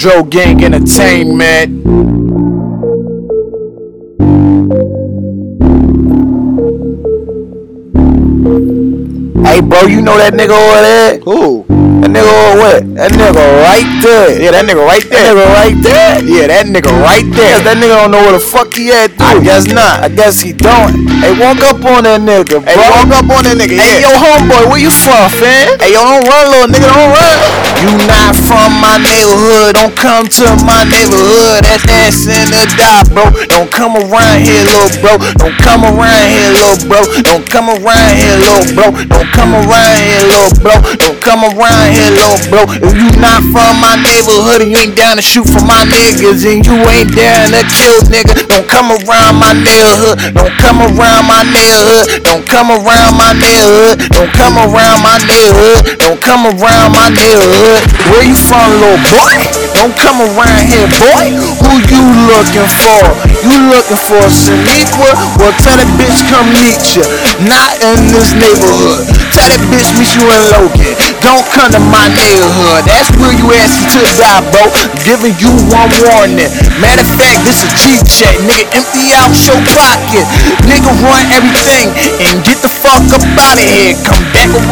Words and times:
Dro 0.00 0.22
Gang 0.22 0.64
Entertainment. 0.64 1.84
Hey, 9.44 9.60
bro, 9.60 9.84
you 9.84 10.00
know 10.00 10.16
that 10.16 10.32
nigga 10.32 10.56
over 10.56 10.80
there? 10.80 11.20
Who? 11.20 11.68
That 12.00 12.16
nigga 12.16 12.32
over 12.32 12.56
what? 12.64 12.80
That 12.96 13.12
nigga 13.12 13.44
right 13.60 13.84
there. 14.00 14.40
Yeah, 14.40 14.56
that 14.56 14.64
nigga 14.64 14.80
right 14.88 15.04
there. 15.04 15.20
That 15.20 15.36
nigga 15.36 15.52
right 15.52 15.76
there? 15.84 16.24
Yeah, 16.24 16.46
that 16.48 16.64
nigga 16.72 16.92
right 17.04 17.28
there. 17.36 17.60
That 17.60 17.76
nigga 17.76 18.00
don't 18.00 18.10
know 18.16 18.24
where 18.24 18.32
the 18.32 18.40
fuck 18.40 18.72
he 18.72 18.88
at, 18.88 19.12
dude. 19.20 19.20
I 19.20 19.44
guess 19.44 19.68
not. 19.68 20.00
I 20.00 20.08
guess 20.08 20.40
he 20.40 20.56
don't. 20.56 20.96
Hey, 21.20 21.36
walk 21.36 21.60
up 21.60 21.84
on 21.84 22.08
that 22.08 22.24
nigga, 22.24 22.48
bro. 22.48 22.64
Hey, 22.64 22.80
walk 22.80 23.12
up 23.12 23.28
on 23.28 23.44
that 23.44 23.52
nigga. 23.60 23.76
Hey, 23.76 24.00
yeah. 24.00 24.08
yo, 24.08 24.16
homeboy, 24.16 24.72
where 24.72 24.80
you 24.80 24.88
from, 24.88 25.28
fam? 25.28 25.76
Hey, 25.76 25.92
yo, 25.92 26.00
don't 26.00 26.24
run, 26.24 26.48
little 26.48 26.72
nigga, 26.72 26.88
don't 26.88 27.12
run. 27.12 27.36
You 27.80 27.96
not 28.04 28.36
from 28.36 28.76
my 28.76 29.00
neighborhood, 29.00 29.72
don't 29.72 29.96
come 29.96 30.28
to 30.28 30.44
my 30.68 30.84
neighborhood. 30.84 31.64
That's 31.64 31.88
ass 31.88 32.28
in 32.28 32.52
the 32.52 32.68
die, 32.76 33.08
bro. 33.08 33.24
Don't 33.48 33.72
come 33.72 33.96
around 33.96 34.44
here, 34.44 34.60
little 34.68 34.92
bro. 35.00 35.16
Don't 35.40 35.56
come 35.56 35.88
around 35.88 36.28
here, 36.28 36.52
little 36.52 36.76
bro. 36.84 37.00
Don't 37.24 37.48
come 37.48 37.72
around 37.72 38.12
here, 38.20 38.36
little 38.36 38.68
bro. 38.76 38.92
Don't 39.08 39.32
come 39.32 39.56
around 39.56 39.96
here, 39.96 40.24
little 40.28 40.52
bro. 40.60 40.76
Don't 41.00 41.19
come 41.20 41.44
around 41.44 41.92
here, 41.92 42.10
little 42.10 42.40
bro. 42.48 42.64
If 42.80 42.96
you 42.96 43.08
not 43.20 43.44
from 43.52 43.78
my 43.78 43.94
neighborhood 44.00 44.64
you 44.64 44.76
ain't 44.76 44.96
down 44.96 45.16
to 45.20 45.22
shoot 45.22 45.46
for 45.46 45.60
my 45.62 45.84
niggas 45.84 46.42
and 46.48 46.64
you 46.64 46.76
ain't 46.88 47.12
down 47.12 47.52
to 47.52 47.62
kill 47.68 48.00
nigga, 48.08 48.48
don't 48.48 48.66
come 48.66 48.90
around 48.90 49.36
my 49.36 49.52
neighborhood. 49.52 50.34
Don't 50.34 50.56
come 50.58 50.80
around 50.80 51.28
my 51.28 51.44
neighborhood. 51.44 52.24
Don't 52.24 52.44
come 52.48 52.72
around 52.72 53.16
my 53.20 53.32
neighborhood. 53.36 54.00
Don't 54.10 54.32
come 54.32 54.56
around 54.56 55.04
my 55.04 55.20
neighborhood. 55.28 56.00
Don't 56.00 56.20
come 56.20 56.48
around 56.48 56.92
my 56.92 57.08
neighborhood. 57.12 57.84
Where 58.10 58.24
you 58.24 58.36
from, 58.36 58.80
little 58.80 59.00
boy? 59.04 59.69
Don't 59.80 59.96
come 59.96 60.20
around 60.20 60.68
here, 60.68 60.84
boy. 61.00 61.40
Who 61.40 61.72
you 61.88 62.04
looking 62.28 62.68
for? 62.68 63.00
You 63.40 63.56
looking 63.72 63.96
for 63.96 64.20
a 64.20 64.28
Shaniqua? 64.28 65.40
Well, 65.40 65.56
tell 65.56 65.72
that 65.80 65.88
bitch 65.96 66.20
come 66.28 66.52
meet 66.52 67.00
you. 67.00 67.04
Not 67.48 67.80
in 67.80 68.12
this 68.12 68.36
neighborhood. 68.36 69.08
Tell 69.32 69.48
that 69.48 69.64
bitch 69.72 69.96
meet 69.96 70.12
you 70.20 70.28
in 70.28 70.42
Logan. 70.52 70.92
Don't 71.24 71.48
come 71.56 71.72
to 71.72 71.80
my 71.80 72.12
neighborhood. 72.12 72.84
That's 72.92 73.08
where 73.16 73.32
you 73.32 73.56
asking 73.56 74.04
to 74.04 74.04
die, 74.20 74.44
bro. 74.52 74.68
Giving 75.00 75.32
you 75.40 75.48
one 75.72 75.88
warning. 76.12 76.52
Matter 76.76 77.00
of 77.00 77.16
fact, 77.16 77.48
this 77.48 77.64
a 77.64 77.68
cheap 77.72 78.04
check. 78.04 78.36
Nigga, 78.44 78.84
empty 78.84 79.16
out 79.16 79.32
your 79.48 79.56
pocket. 79.64 80.28
Nigga, 80.68 80.92
run 81.00 81.24
everything 81.32 81.88
and 82.28 82.44
get 82.44 82.60
the 82.60 82.68
fuck 82.68 83.00
up 83.16 83.24
out 83.48 83.56
of 83.56 83.64
here. 83.64 83.96
Come 84.04 84.28
back 84.36 84.52
around 84.52 84.69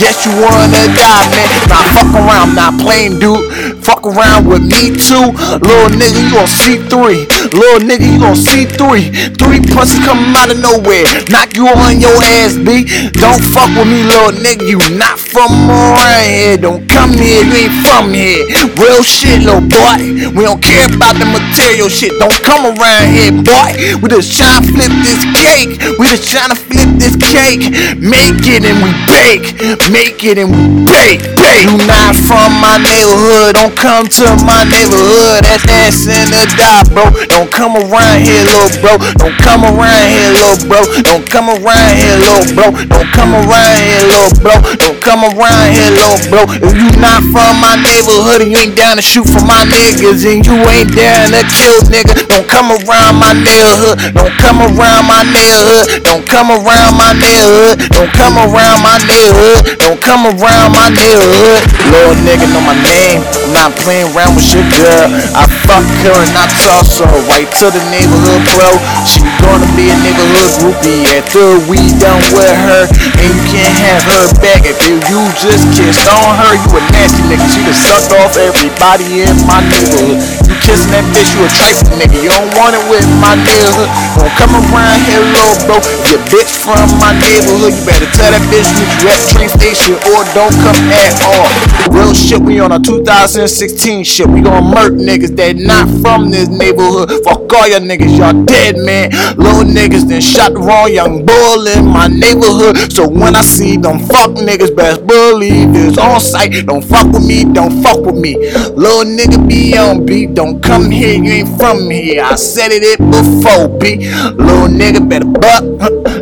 guess 0.00 0.24
you 0.24 0.32
wanna 0.40 0.88
die, 0.96 1.28
man. 1.28 1.68
Nah, 1.68 1.84
fuck 1.92 2.12
around, 2.16 2.56
not 2.56 2.80
playing, 2.80 3.20
dude. 3.20 3.52
Fuck 3.84 4.08
around 4.08 4.48
with 4.48 4.64
me 4.64 4.96
too. 4.96 5.28
Little 5.60 5.92
nigga, 5.92 6.16
you 6.24 6.32
gon' 6.32 6.48
see 6.48 6.80
three. 6.88 7.28
Little 7.52 7.84
nigga, 7.84 8.08
you 8.08 8.18
gon' 8.18 8.34
see 8.34 8.64
three. 8.64 9.12
Three 9.36 9.60
punches 9.60 10.00
coming 10.00 10.32
out 10.32 10.48
of 10.48 10.58
nowhere. 10.58 11.04
Knock 11.28 11.52
you 11.52 11.68
on 11.68 12.00
your 12.00 12.16
ass, 12.40 12.56
B. 12.56 12.88
Don't 13.12 13.44
fuck 13.52 13.68
with 13.76 13.86
me, 13.92 14.02
little 14.08 14.32
nigga. 14.40 14.64
You 14.64 14.80
not 14.96 15.20
from 15.20 15.52
around 15.68 16.24
here. 16.24 16.56
Don't 16.56 16.88
come 16.88 17.12
here, 17.12 17.44
you 17.44 17.68
ain't 17.68 17.76
from 17.84 18.16
here. 18.16 18.48
Real 18.80 19.04
shit, 19.04 19.44
little 19.44 19.60
boy. 19.60 20.00
We 20.32 20.48
don't 20.48 20.64
care 20.64 20.88
about 20.88 21.20
the 21.20 21.28
material 21.28 21.92
shit. 21.92 22.16
Don't 22.16 22.40
come 22.40 22.72
around 22.72 23.12
here, 23.12 23.36
boy. 23.36 24.00
We 24.00 24.08
just 24.08 24.32
tryna 24.32 24.64
flip 24.64 24.92
this 25.04 25.20
cake. 25.36 25.76
We 26.00 26.08
just 26.08 26.24
tryna 26.32 26.56
flip 26.56 26.88
this 26.96 27.20
cake. 27.20 27.68
Make 28.00 28.48
it 28.48 28.64
and 28.64 28.80
we 28.80 28.90
bake. 29.04 29.52
Make 29.90 30.22
it 30.22 30.38
and 30.38 30.86
bake. 30.86 31.18
Bake. 31.34 31.66
You 31.66 31.74
not 31.82 32.14
from 32.14 32.54
my 32.62 32.78
neighborhood. 32.78 33.58
Don't 33.58 33.74
come 33.74 34.06
to 34.06 34.26
my 34.46 34.62
neighborhood. 34.70 35.42
That's 35.42 35.66
ass 35.66 36.06
in 36.06 36.30
the 36.30 36.46
die, 36.54 36.86
bro. 36.94 37.10
Don't 37.30 37.46
come 37.46 37.78
around 37.78 38.26
here, 38.26 38.42
little 38.42 38.74
bro. 38.82 38.98
Don't 39.22 39.38
come 39.38 39.62
around 39.62 40.02
here, 40.10 40.34
little 40.34 40.58
bro. 40.66 40.82
Don't 41.06 41.22
come 41.30 41.46
around 41.46 41.94
here, 41.94 42.18
little 42.18 42.42
bro. 42.58 42.74
Don't 42.90 43.10
come 43.14 43.32
around 43.38 43.78
here, 43.78 44.02
little 44.02 44.34
bro. 44.42 44.54
Don't 44.74 44.98
come 44.98 45.22
around 45.22 45.70
here, 45.70 45.94
little 45.94 46.18
bro. 46.26 46.42
If 46.58 46.74
you 46.74 46.90
not 46.98 47.22
from 47.30 47.62
my 47.62 47.78
neighborhood 47.78 48.42
and 48.42 48.50
you 48.50 48.58
ain't 48.58 48.74
down 48.74 48.98
to 48.98 49.04
shoot 49.04 49.30
for 49.30 49.46
my 49.46 49.62
niggas 49.62 50.26
and 50.26 50.42
you 50.42 50.58
ain't 50.74 50.90
down 50.90 51.30
to 51.30 51.42
kill 51.46 51.78
nigga, 51.86 52.26
don't 52.26 52.50
come 52.50 52.74
around 52.74 53.22
my 53.22 53.30
neighborhood. 53.30 54.10
Don't 54.10 54.34
come 54.42 54.58
around 54.66 55.06
my 55.06 55.22
neighborhood. 55.22 56.02
Don't 56.02 56.26
come 56.26 56.50
around 56.50 56.98
my 56.98 57.14
neighborhood. 57.14 57.78
Don't 57.94 58.10
come 58.10 58.42
around 58.42 58.82
my 58.82 58.98
neighborhood. 59.06 59.78
Don't 59.78 60.02
come 60.02 60.26
around 60.26 60.74
my 60.74 60.90
neighborhood. 60.90 61.62
Little 61.94 62.18
nigga 62.26 62.50
know 62.50 62.62
my 62.66 62.74
name. 62.82 63.22
I'm 63.46 63.54
not 63.54 63.70
playing 63.78 64.10
around 64.10 64.34
with 64.34 64.50
your 64.50 64.66
girl. 64.74 65.14
I 65.38 65.46
fuck 65.62 65.86
her 66.02 66.18
and 66.26 66.34
I 66.34 66.46
toss 66.58 66.98
her 66.98 67.19
right 67.28 67.48
to 67.60 67.66
the 67.68 67.82
neighborhood, 67.92 68.42
bro. 68.56 68.70
She 69.04 69.20
gonna 69.44 69.68
be 69.76 69.92
a 69.92 69.96
neighborhood 70.00 70.50
groupie 70.62 71.04
after 71.12 71.60
we 71.68 71.76
done 72.00 72.22
with 72.32 72.48
her. 72.48 72.88
And 73.20 73.28
you 73.28 73.42
can't 73.50 73.76
have 73.84 74.02
her 74.08 74.26
back 74.40 74.64
if 74.64 74.78
you, 74.88 74.96
you 75.10 75.20
just 75.36 75.68
kissed 75.76 76.08
on 76.08 76.36
her. 76.40 76.52
You 76.56 76.70
a 76.76 76.80
nasty 76.96 77.22
nigga. 77.28 77.44
She 77.52 77.60
done 77.64 77.76
sucked 77.76 78.12
off 78.20 78.36
everybody 78.40 79.26
in 79.26 79.36
my 79.44 79.60
neighborhood. 79.68 80.39
You 80.70 80.78
kissing 80.78 80.94
that 80.94 81.02
bitch, 81.10 81.34
you 81.34 81.42
a 81.42 81.50
trifling 81.50 81.98
nigga. 81.98 82.22
You 82.22 82.30
don't 82.30 82.46
want 82.54 82.78
it 82.78 82.84
with 82.86 83.02
my 83.18 83.34
neighborhood. 83.42 83.90
Don't 84.14 84.30
come 84.38 84.54
around 84.54 85.02
here, 85.02 85.18
little 85.18 85.58
bro. 85.66 85.82
If 85.82 86.14
your 86.14 86.22
bitch 86.30 86.62
from 86.62 86.86
my 86.94 87.10
neighborhood, 87.18 87.74
you 87.74 87.82
better 87.82 88.06
tell 88.14 88.30
that 88.30 88.38
bitch 88.54 88.70
meet 88.78 88.86
you 89.02 89.10
at 89.10 89.18
the 89.18 89.26
train 89.34 89.50
station 89.50 89.98
or 90.14 90.22
don't 90.30 90.54
come 90.62 90.78
at 90.94 91.18
all. 91.26 91.50
Real 91.90 92.14
shit, 92.14 92.38
we 92.38 92.62
on 92.62 92.70
our 92.70 92.78
2016 92.78 94.06
shit. 94.06 94.30
We 94.30 94.46
gon' 94.46 94.70
murk 94.70 94.94
niggas 94.94 95.34
that 95.42 95.58
not 95.58 95.90
from 96.06 96.30
this 96.30 96.46
neighborhood. 96.46 97.10
Fuck 97.26 97.50
all 97.50 97.66
y'all 97.66 97.82
niggas, 97.82 98.14
y'all 98.14 98.38
dead, 98.46 98.78
man. 98.78 99.10
Little 99.34 99.66
niggas 99.66 100.06
then 100.06 100.22
shot 100.22 100.54
the 100.54 100.62
wrong 100.62 100.86
young 100.94 101.26
bull 101.26 101.66
in 101.66 101.82
my 101.82 102.06
neighborhood. 102.06 102.78
So 102.94 103.10
when 103.10 103.34
I 103.34 103.42
see 103.42 103.74
them 103.74 103.98
fuck 104.06 104.38
niggas, 104.38 104.70
best 104.76 105.02
believe 105.02 105.74
it's 105.74 105.98
on 105.98 106.20
sight. 106.20 106.54
Don't 106.62 106.84
fuck 106.84 107.10
with 107.10 107.26
me, 107.26 107.42
don't 107.42 107.82
fuck 107.82 108.06
with 108.06 108.14
me. 108.14 108.38
Little 108.78 109.02
nigga 109.02 109.42
be 109.50 109.74
on 109.74 110.06
beat, 110.06 110.34
don't 110.34 110.59
come 110.62 110.90
here, 110.90 111.14
you 111.14 111.30
ain't 111.30 111.58
from 111.58 111.90
here. 111.90 112.22
I 112.22 112.34
said 112.34 112.70
it, 112.72 112.82
it 112.82 112.98
before, 112.98 113.68
B. 113.78 113.96
Little 114.36 114.68
nigga 114.68 115.08
better 115.08 115.26
buck, 115.26 115.62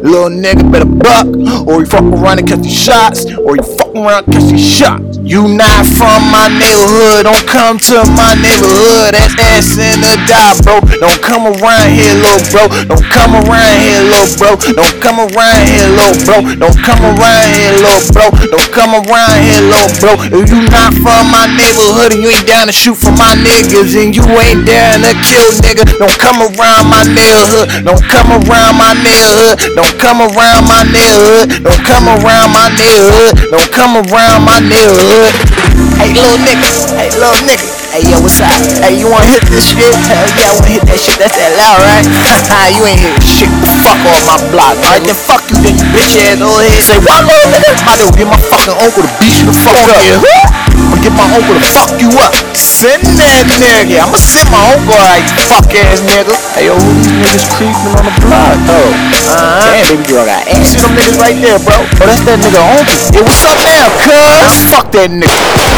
little 0.02 0.30
nigga 0.30 0.70
better 0.70 0.84
buck, 0.84 1.26
or 1.66 1.80
you 1.80 1.86
fuck 1.86 2.02
around 2.02 2.38
and 2.38 2.48
catch 2.48 2.60
these 2.60 2.78
shots, 2.78 3.24
or 3.26 3.56
you 3.56 3.62
fuck 3.62 3.94
around 3.94 4.24
and 4.24 4.34
catch 4.34 4.50
these 4.50 4.76
shots. 4.76 5.07
You 5.28 5.44
not 5.44 5.84
from 5.84 6.32
my 6.32 6.48
neighborhood, 6.48 7.28
don't 7.28 7.44
come 7.44 7.76
to 7.92 8.00
my 8.16 8.32
neighborhood. 8.40 9.12
That's 9.12 9.36
ass 9.36 9.76
in 9.76 10.00
the 10.00 10.16
die, 10.24 10.56
bro. 10.64 10.80
Don't 11.04 11.20
come 11.20 11.44
around 11.44 11.92
here, 11.92 12.16
little 12.16 12.40
bro. 12.48 12.64
Don't 12.88 13.04
come 13.12 13.36
around 13.36 13.76
here, 13.76 14.08
little 14.08 14.24
bro. 14.40 14.56
Don't 14.72 14.96
come 15.04 15.20
around 15.20 15.68
here, 15.68 15.84
little 15.92 16.16
bro. 16.24 16.36
Don't 16.56 16.80
come 16.80 17.04
around 17.12 17.44
here, 17.52 17.76
little 17.76 18.08
bro. 18.08 18.24
Don't 18.56 18.72
come 18.72 18.96
around 19.04 19.36
here, 19.44 19.60
little 19.68 19.92
bro. 20.00 20.12
If 20.32 20.48
you 20.48 20.64
not 20.72 20.96
from 20.96 21.28
my 21.28 21.44
neighborhood 21.60 22.16
and 22.16 22.24
you 22.24 22.32
ain't 22.32 22.48
down 22.48 22.64
to 22.64 22.72
shoot 22.72 22.96
for 22.96 23.12
my 23.12 23.36
niggas 23.36 24.00
and 24.00 24.16
you 24.16 24.24
ain't 24.24 24.64
down 24.64 25.04
to 25.04 25.12
kill 25.28 25.52
nigga, 25.60 25.84
don't 26.00 26.16
come 26.16 26.40
around 26.40 26.88
my 26.88 27.04
neighborhood. 27.04 27.84
Don't 27.84 28.00
come 28.08 28.32
around 28.32 28.80
my 28.80 28.96
neighborhood. 29.04 29.60
Don't 29.76 29.92
come 30.00 30.24
around 30.24 30.64
my 30.64 30.88
neighborhood. 30.88 31.52
Don't 31.68 31.84
come 31.84 32.08
around 32.16 32.48
my 32.48 32.72
neighborhood. 32.80 33.52
Don't 33.52 33.70
come 33.76 33.92
around 34.08 34.48
my 34.48 34.56
neighborhood. 34.64 35.17
Hey, 35.18 36.14
little 36.14 36.38
nigga. 36.46 36.70
Hey, 36.94 37.10
little 37.18 37.42
nigga. 37.42 37.66
Hey, 37.90 38.06
yo, 38.06 38.22
what's 38.22 38.38
up? 38.38 38.54
Hey, 38.86 38.94
you 39.02 39.10
wanna 39.10 39.26
hit 39.26 39.42
this 39.50 39.74
shit? 39.74 39.82
Hell 39.82 40.30
yeah, 40.38 40.46
I 40.46 40.54
wanna 40.54 40.70
hit 40.78 40.86
that 40.86 40.94
shit. 40.94 41.18
That's 41.18 41.34
that 41.34 41.58
loud, 41.58 41.82
right? 41.82 42.06
Haha, 42.22 42.70
you 42.70 42.86
ain't 42.86 43.02
hit 43.02 43.18
shit. 43.26 43.50
Fuck 43.82 43.98
off 44.06 44.22
my 44.30 44.38
block. 44.54 44.78
Alright, 44.78 45.02
then 45.02 45.18
fuck 45.18 45.42
you, 45.50 45.58
then 45.58 45.74
you 45.74 45.86
bitch 45.90 46.14
ass 46.22 46.38
old 46.38 46.62
head. 46.62 46.78
Say, 46.86 47.02
what, 47.02 47.26
little 47.26 47.50
nigga? 47.50 47.66
To 47.66 47.82
go 47.98 48.06
get 48.14 48.30
my 48.30 48.38
fucking 48.46 48.78
uncle 48.78 49.02
to 49.02 49.10
beat 49.18 49.42
you 49.42 49.50
the 49.50 49.54
fuck 49.58 49.74
up. 49.74 49.98
Gonna 50.06 50.67
get 51.08 51.16
my 51.16 51.24
uncle 51.32 51.56
to 51.56 51.64
fuck 51.72 51.92
you 52.00 52.12
up. 52.20 52.36
Send 52.52 53.00
that 53.16 53.48
nigga. 53.56 54.04
I'ma 54.04 54.20
send 54.20 54.44
my 54.52 54.60
uncle 54.76 54.92
you 54.92 55.40
fuck 55.48 55.72
ass 55.72 56.04
nigga. 56.04 56.36
Hey, 56.52 56.68
yo, 56.68 56.76
who 56.76 56.88
these 57.00 57.08
niggas 57.24 57.48
creeping 57.56 57.96
on 57.96 58.04
the 58.04 58.14
block, 58.20 58.56
though? 58.68 58.92
Uh-huh. 58.92 59.64
Damn, 59.64 59.88
baby 59.88 60.04
girl 60.04 60.28
got 60.28 60.44
ass. 60.44 60.68
See 60.68 60.80
them 60.84 60.92
niggas 60.92 61.16
right 61.16 61.36
there, 61.40 61.56
bro? 61.64 61.80
Oh, 61.80 62.04
that's 62.04 62.20
that 62.28 62.36
nigga 62.44 62.60
uncle. 62.60 62.92
Hey, 63.14 63.24
what's 63.24 63.40
up 63.40 63.56
now, 63.56 63.88
cuz? 64.04 64.52
Fuck 64.68 64.92
that 64.92 65.08
nigga. 65.08 65.77